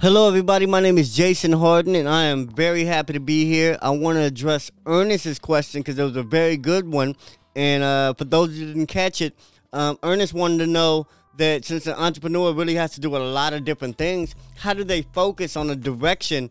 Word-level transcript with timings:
Hello, 0.00 0.26
everybody. 0.26 0.64
My 0.64 0.80
name 0.80 0.96
is 0.96 1.14
Jason 1.14 1.52
Harden, 1.52 1.94
and 1.94 2.08
I 2.08 2.24
am 2.24 2.48
very 2.48 2.86
happy 2.86 3.12
to 3.12 3.20
be 3.20 3.44
here. 3.44 3.76
I 3.82 3.90
want 3.90 4.16
to 4.16 4.22
address 4.22 4.70
Ernest's 4.86 5.38
question 5.38 5.82
because 5.82 5.98
it 5.98 6.02
was 6.02 6.16
a 6.16 6.22
very 6.22 6.56
good 6.56 6.90
one. 6.90 7.14
And 7.54 7.82
uh, 7.82 8.14
for 8.14 8.24
those 8.24 8.56
who 8.56 8.64
didn't 8.64 8.86
catch 8.86 9.20
it, 9.20 9.34
um, 9.74 9.98
Ernest 10.02 10.32
wanted 10.32 10.56
to 10.60 10.66
know 10.66 11.06
that 11.36 11.66
since 11.66 11.86
an 11.86 11.96
entrepreneur 11.96 12.54
really 12.54 12.76
has 12.76 12.92
to 12.92 13.00
do 13.00 13.14
a 13.14 13.18
lot 13.18 13.52
of 13.52 13.66
different 13.66 13.98
things, 13.98 14.34
how 14.56 14.72
do 14.72 14.84
they 14.84 15.02
focus 15.02 15.54
on 15.54 15.68
a 15.68 15.76
direction 15.76 16.48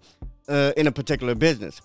uh, 0.48 0.74
in 0.78 0.86
a 0.86 0.92
particular 0.92 1.34
business? 1.34 1.82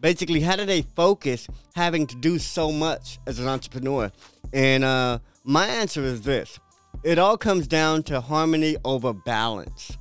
Basically, 0.00 0.40
how 0.40 0.56
do 0.56 0.64
they 0.64 0.80
focus 0.80 1.46
having 1.74 2.06
to 2.06 2.16
do 2.16 2.38
so 2.38 2.72
much 2.72 3.18
as 3.26 3.38
an 3.38 3.48
entrepreneur? 3.48 4.10
And 4.54 4.82
uh, 4.82 5.18
my 5.44 5.66
answer 5.66 6.02
is 6.04 6.22
this 6.22 6.58
it 7.04 7.18
all 7.18 7.36
comes 7.36 7.66
down 7.66 8.02
to 8.04 8.22
harmony 8.22 8.78
over 8.82 9.12
balance. 9.12 9.98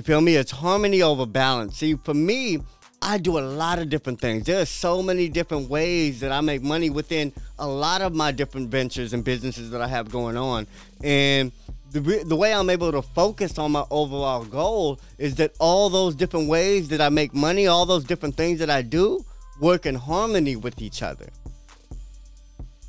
You 0.00 0.04
feel 0.04 0.22
me? 0.22 0.36
It's 0.36 0.50
harmony 0.50 1.02
over 1.02 1.26
balance. 1.26 1.76
See, 1.76 1.94
for 1.94 2.14
me, 2.14 2.60
I 3.02 3.18
do 3.18 3.38
a 3.38 3.40
lot 3.40 3.78
of 3.78 3.90
different 3.90 4.18
things. 4.18 4.46
There 4.46 4.58
are 4.58 4.64
so 4.64 5.02
many 5.02 5.28
different 5.28 5.68
ways 5.68 6.20
that 6.20 6.32
I 6.32 6.40
make 6.40 6.62
money 6.62 6.88
within 6.88 7.34
a 7.58 7.68
lot 7.68 8.00
of 8.00 8.14
my 8.14 8.32
different 8.32 8.70
ventures 8.70 9.12
and 9.12 9.22
businesses 9.22 9.70
that 9.72 9.82
I 9.82 9.88
have 9.88 10.10
going 10.10 10.38
on. 10.38 10.66
And 11.04 11.52
the, 11.90 12.00
the 12.26 12.34
way 12.34 12.54
I'm 12.54 12.70
able 12.70 12.90
to 12.92 13.02
focus 13.02 13.58
on 13.58 13.72
my 13.72 13.84
overall 13.90 14.42
goal 14.42 14.98
is 15.18 15.34
that 15.34 15.52
all 15.58 15.90
those 15.90 16.14
different 16.14 16.48
ways 16.48 16.88
that 16.88 17.02
I 17.02 17.10
make 17.10 17.34
money, 17.34 17.66
all 17.66 17.84
those 17.84 18.04
different 18.04 18.38
things 18.38 18.58
that 18.60 18.70
I 18.70 18.80
do, 18.80 19.22
work 19.60 19.84
in 19.84 19.96
harmony 19.96 20.56
with 20.56 20.80
each 20.80 21.02
other. 21.02 21.28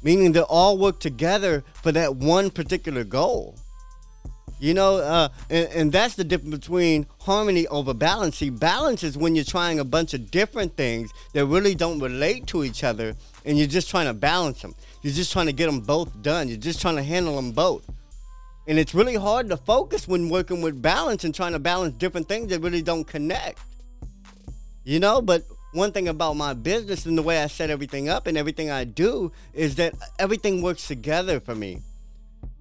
Meaning 0.02 0.32
they 0.32 0.40
all 0.40 0.78
work 0.78 1.02
together 1.02 1.66
for 1.84 1.92
that 1.92 2.16
one 2.16 2.50
particular 2.50 3.04
goal. 3.04 3.58
You 4.62 4.76
know, 4.76 4.98
uh, 4.98 5.30
and, 5.50 5.68
and, 5.70 5.92
that's 5.92 6.14
the 6.14 6.24
difference 6.24 6.56
between 6.56 7.08
harmony 7.22 7.66
over 7.70 7.96
balance. 7.96 8.38
See, 8.38 8.52
balance 8.52 9.02
is 9.02 9.18
when 9.18 9.34
you're 9.34 9.44
trying 9.44 9.80
a 9.80 9.84
bunch 9.84 10.14
of 10.14 10.30
different 10.30 10.78
things 10.78 11.12
that 11.34 11.48
really 11.48 11.74
don't 11.74 11.98
relate 12.00 12.46
to 12.48 12.64
each 12.64 12.84
other, 12.84 13.16
and 13.44 13.58
you're 13.58 13.66
just 13.66 13.90
trying 13.90 14.06
to 14.06 14.14
balance 14.14 14.62
them. 14.62 14.76
You're 15.02 15.16
just 15.16 15.32
trying 15.32 15.48
to 15.48 15.52
get 15.52 15.66
them 15.66 15.80
both 15.80 16.22
done. 16.22 16.48
You're 16.48 16.58
just 16.58 16.80
trying 16.80 16.98
to 16.98 17.02
handle 17.02 17.36
them 17.38 17.54
both. 17.54 17.90
And 18.68 18.78
it's 18.78 18.94
really 18.94 19.16
hard 19.16 19.50
to 19.50 19.58
focus 19.58 20.08
when 20.08 20.30
working 20.30 20.62
with 20.62 20.80
balance 20.80 21.24
and 21.24 21.34
trying 21.34 21.54
to 21.54 21.60
balance 21.60 21.96
different 21.96 22.28
things 22.28 22.50
that 22.50 22.60
really 22.60 22.84
don't 22.84 23.06
connect. 23.06 23.58
You 24.84 25.00
know, 25.00 25.24
but 25.24 25.44
one 25.74 25.92
thing 25.92 26.08
about 26.08 26.36
my 26.36 26.54
business 26.54 27.08
and 27.08 27.18
the 27.18 27.24
way 27.24 27.42
I 27.42 27.48
set 27.48 27.72
everything 27.72 28.10
up 28.10 28.28
and 28.28 28.38
everything 28.38 28.70
I 28.70 28.84
do 28.84 29.32
is 29.56 29.74
that 29.78 29.96
everything 30.20 30.62
works 30.62 30.88
together 30.88 31.40
for 31.40 31.56
me 31.56 31.82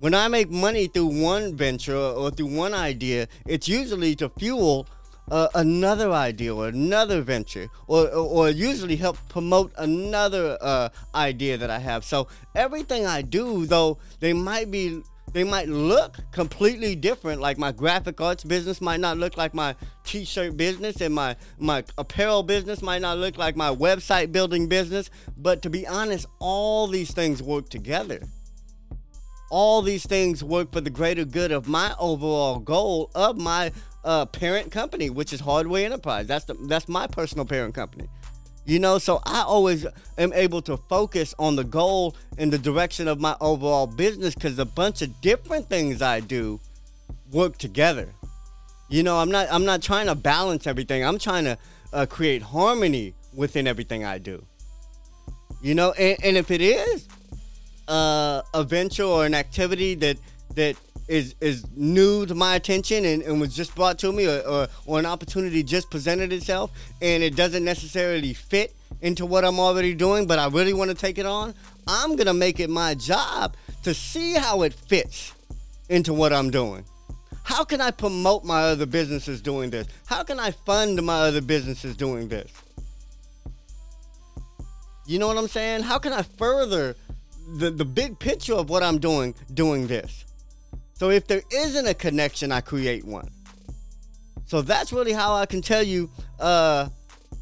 when 0.01 0.15
I 0.15 0.29
make 0.29 0.51
money 0.51 0.87
through 0.87 1.23
one 1.23 1.55
venture 1.55 1.97
or 1.97 2.31
through 2.31 2.56
one 2.56 2.73
idea, 2.73 3.29
it's 3.47 3.69
usually 3.69 4.17
to 4.17 4.31
fuel 4.31 4.89
uh, 5.31 5.48
another 5.55 6.11
idea 6.11 6.55
or 6.55 6.69
another 6.69 7.20
venture, 7.20 7.69
or, 7.87 8.09
or, 8.09 8.48
usually 8.48 8.97
help 8.97 9.17
promote 9.28 9.73
another 9.77 10.59
uh, 10.61 10.89
idea 11.15 11.56
that 11.56 11.71
I 11.71 11.78
have. 11.78 12.05
So 12.05 12.27
everything 12.56 13.06
I 13.06 13.23
do, 13.23 13.65
though 13.67 13.98
they 14.19 14.33
might 14.33 14.73
be, 14.73 15.03
they 15.33 15.45
might 15.45 15.69
look 15.69 16.17
completely 16.33 16.97
different. 16.97 17.41
Like 17.41 17.59
my 17.59 17.71
graphic 17.71 18.21
arts 18.21 18.43
business 18.43 18.81
might 18.81 18.98
not 18.98 19.19
look 19.19 19.37
like 19.37 19.55
my 19.55 19.77
T-shirt 20.03 20.56
business, 20.56 21.01
and 21.01 21.15
my 21.15 21.37
my 21.59 21.84
apparel 21.97 22.43
business 22.43 22.83
might 22.83 23.03
not 23.03 23.19
look 23.19 23.39
like 23.39 23.55
my 23.55 23.73
website 23.73 24.33
building 24.33 24.67
business. 24.67 25.11
But 25.37 25.62
to 25.62 25.71
be 25.71 25.87
honest, 25.87 26.27
all 26.41 26.89
these 26.89 27.12
things 27.12 27.41
work 27.41 27.69
together 27.69 28.21
all 29.51 29.83
these 29.83 30.06
things 30.06 30.43
work 30.43 30.73
for 30.73 30.81
the 30.81 30.91
greater 30.91 31.25
good 31.25 31.53
of 31.53 31.69
my 31.69 31.95
overall 31.98 32.59
goal 32.59 33.11
of 33.15 33.37
my 33.37 33.73
uh, 34.05 34.25
parent 34.27 34.70
company, 34.70 35.11
which 35.11 35.33
is 35.33 35.41
Hardway 35.41 35.84
Enterprise. 35.84 36.27
That's 36.27 36.47
the 36.47 36.55
that's 36.55 36.89
my 36.89 37.06
personal 37.06 37.45
parent 37.45 37.75
company. 37.75 38.09
You 38.65 38.78
know, 38.78 38.98
so 38.98 39.21
I 39.25 39.43
always 39.43 39.87
am 40.16 40.33
able 40.33 40.62
to 40.62 40.77
focus 40.77 41.34
on 41.38 41.56
the 41.56 41.65
goal 41.65 42.15
and 42.38 42.53
the 42.53 42.59
direction 42.59 43.09
of 43.09 43.21
my 43.21 43.37
overall 43.41 43.87
business 43.87 44.34
because 44.34 44.59
a 44.59 44.65
bunch 44.65 45.03
of 45.03 45.21
different 45.21 45.69
things 45.69 46.03
I 46.03 46.21
do 46.21 46.61
work 47.32 47.59
together. 47.59 48.09
You 48.88 49.03
know, 49.03 49.19
I'm 49.19 49.31
not 49.31 49.49
I'm 49.50 49.65
not 49.65 49.82
trying 49.82 50.06
to 50.06 50.15
balance 50.15 50.67
everything. 50.67 51.05
I'm 51.05 51.19
trying 51.19 51.44
to 51.44 51.59
uh, 51.93 52.06
create 52.06 52.43
harmony 52.43 53.15
within 53.34 53.67
everything 53.67 54.05
I 54.05 54.19
do. 54.19 54.44
You 55.62 55.75
know, 55.75 55.93
and, 55.93 56.17
and 56.25 56.37
if 56.37 56.50
it 56.50 56.61
is, 56.61 57.06
uh, 57.91 58.43
a 58.55 58.65
venture 58.65 59.05
or 59.05 59.27
an 59.27 59.34
activity 59.34 59.95
that 59.97 60.17
that 60.55 60.77
is 61.09 61.34
is 61.41 61.67
new 61.77 62.25
to 62.25 62.34
my 62.34 62.55
attention 62.55 63.05
and, 63.05 63.23
and 63.23 63.41
was 63.41 63.55
just 63.55 63.75
brought 63.75 63.99
to 63.99 64.12
me 64.12 64.27
or, 64.27 64.41
or, 64.47 64.69
or 64.87 64.99
an 64.99 65.06
opportunity 65.06 65.62
just 65.62 65.91
presented 65.91 66.33
itself 66.33 66.71
and 67.03 67.23
it 67.23 67.34
doesn't 67.34 67.65
necessarily 67.65 68.33
fit 68.33 68.75
into 69.03 69.27
what 69.27 69.45
I'm 69.45 69.59
already 69.59 69.95
doing, 69.95 70.27
but 70.27 70.39
I 70.39 70.49
really 70.49 70.73
want 70.73 70.91
to 70.91 70.97
take 70.97 71.19
it 71.19 71.27
on, 71.27 71.55
I'm 71.87 72.17
gonna 72.17 72.34
make 72.34 72.61
it 72.61 72.71
my 72.71 72.95
job 72.95 73.56
to 73.83 73.95
see 73.95 74.34
how 74.34 74.62
it 74.62 74.75
fits 74.75 75.33
into 75.89 76.12
what 76.12 76.33
I'm 76.33 76.50
doing. 76.50 76.84
How 77.43 77.65
can 77.65 77.81
I 77.81 77.91
promote 77.91 78.45
my 78.45 78.62
other 78.62 78.87
businesses 78.87 79.41
doing 79.41 79.71
this? 79.71 79.89
How 80.06 80.23
can 80.23 80.39
I 80.39 80.53
fund 80.53 81.03
my 81.03 81.21
other 81.21 81.41
businesses 81.41 81.97
doing 81.97 82.29
this? 82.29 82.53
You 85.06 85.19
know 85.19 85.27
what 85.27 85.39
I'm 85.39 85.49
saying? 85.49 85.83
How 85.83 85.99
can 85.99 86.12
I 86.12 86.23
further 86.23 86.95
the, 87.59 87.71
the 87.71 87.84
big 87.84 88.19
picture 88.19 88.55
of 88.55 88.71
what 88.71 88.83
I'm 88.83 88.99
doing 88.99 89.34
doing 89.53 89.87
this. 89.87 90.25
So 90.94 91.11
if 91.11 91.27
there 91.27 91.43
isn't 91.50 91.87
a 91.87 91.94
connection, 91.94 92.53
I 92.53 92.61
create 92.61 93.05
one. 93.05 93.31
So 94.47 94.62
that's 94.62 94.93
really 94.93 95.12
how 95.12 95.34
I 95.34 95.47
can 95.47 95.62
tell 95.62 95.83
you 95.83 96.11
uh, 96.38 96.88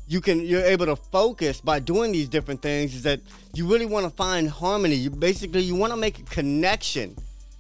you 0.07 0.21
can 0.21 0.45
you're 0.45 0.65
able 0.65 0.87
to 0.87 0.97
focus 0.97 1.61
by 1.61 1.81
doing 1.81 2.13
these 2.13 2.29
different 2.29 2.63
things 2.63 2.95
is 2.95 3.03
that 3.03 3.21
you 3.55 3.67
really 3.67 3.87
want 3.87 4.05
to 4.05 4.11
find 4.11 4.49
harmony. 4.49 4.95
You 4.95 5.11
basically 5.11 5.63
you 5.63 5.75
want 5.75 5.93
to 5.93 5.97
make 5.97 6.19
a 6.19 6.23
connection 6.25 7.17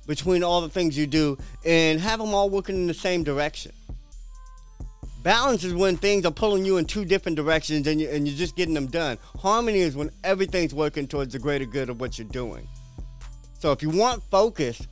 between 0.06 0.42
all 0.42 0.60
the 0.60 0.68
things 0.68 0.96
you 0.96 1.06
do 1.06 1.36
and 1.64 2.00
have 2.00 2.18
them 2.18 2.34
all 2.34 2.48
working 2.48 2.76
in 2.76 2.86
the 2.86 2.94
same 2.94 3.22
direction. 3.22 3.72
Balance 5.22 5.64
is 5.64 5.74
when 5.74 5.96
things 5.96 6.24
are 6.24 6.30
pulling 6.30 6.64
you 6.64 6.76
in 6.76 6.84
two 6.84 7.04
different 7.04 7.36
directions 7.36 7.86
and, 7.86 8.00
you, 8.00 8.08
and 8.08 8.26
you're 8.26 8.36
just 8.36 8.56
getting 8.56 8.74
them 8.74 8.86
done. 8.86 9.18
Harmony 9.38 9.80
is 9.80 9.96
when 9.96 10.10
everything's 10.24 10.74
working 10.74 11.08
towards 11.08 11.32
the 11.32 11.38
greater 11.38 11.66
good 11.66 11.90
of 11.90 12.00
what 12.00 12.18
you're 12.18 12.28
doing. 12.28 12.66
So 13.58 13.72
if 13.72 13.82
you 13.82 13.90
want 13.90 14.22
focus, 14.30 14.86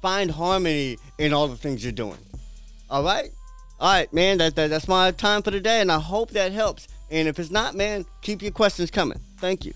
find 0.00 0.30
harmony 0.30 0.96
in 1.18 1.32
all 1.32 1.48
the 1.48 1.56
things 1.56 1.84
you're 1.84 1.92
doing. 1.92 2.18
All 2.88 3.02
right? 3.02 3.30
All 3.78 3.92
right, 3.92 4.10
man, 4.12 4.38
that, 4.38 4.56
that, 4.56 4.70
that's 4.70 4.88
my 4.88 5.10
time 5.10 5.42
for 5.42 5.50
today, 5.50 5.82
and 5.82 5.92
I 5.92 5.98
hope 5.98 6.30
that 6.30 6.52
helps. 6.52 6.88
And 7.10 7.28
if 7.28 7.38
it's 7.38 7.50
not, 7.50 7.74
man, 7.74 8.06
keep 8.22 8.40
your 8.40 8.52
questions 8.52 8.90
coming. 8.90 9.20
Thank 9.36 9.66
you. 9.66 9.74